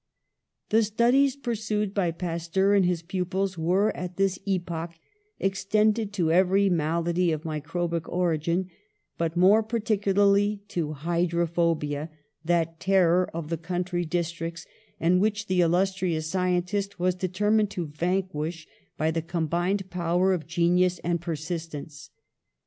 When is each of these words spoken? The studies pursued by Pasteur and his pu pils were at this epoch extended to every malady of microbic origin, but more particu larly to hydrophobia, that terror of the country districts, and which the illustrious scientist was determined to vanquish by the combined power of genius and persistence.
The 0.69 0.81
studies 0.81 1.35
pursued 1.35 1.93
by 1.93 2.09
Pasteur 2.09 2.73
and 2.73 2.87
his 2.87 3.03
pu 3.03 3.23
pils 3.23 3.55
were 3.55 3.95
at 3.95 4.17
this 4.17 4.39
epoch 4.47 4.93
extended 5.39 6.11
to 6.13 6.31
every 6.31 6.71
malady 6.71 7.31
of 7.31 7.43
microbic 7.45 8.09
origin, 8.09 8.71
but 9.19 9.37
more 9.37 9.61
particu 9.61 10.15
larly 10.15 10.61
to 10.69 10.93
hydrophobia, 10.93 12.09
that 12.43 12.79
terror 12.79 13.29
of 13.31 13.49
the 13.49 13.57
country 13.57 14.03
districts, 14.03 14.65
and 14.99 15.21
which 15.21 15.45
the 15.45 15.61
illustrious 15.61 16.25
scientist 16.25 16.99
was 16.99 17.13
determined 17.13 17.69
to 17.69 17.85
vanquish 17.85 18.65
by 18.97 19.11
the 19.11 19.21
combined 19.21 19.91
power 19.91 20.33
of 20.33 20.47
genius 20.47 20.97
and 21.03 21.21
persistence. 21.21 22.09